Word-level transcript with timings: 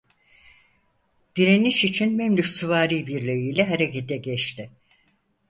Direniş 1.37 1.83
için 1.85 2.13
Memlük 2.15 2.47
süvari 2.47 3.07
birliği 3.07 3.49
ile 3.51 3.63
harekete 3.63 4.17
geçti. 4.17 4.69